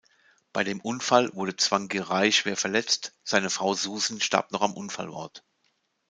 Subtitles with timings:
[0.51, 5.43] Bei dem Unfall wurde Tsvangirai schwer verletzt, seine Frau Susan starb noch am Unfallort.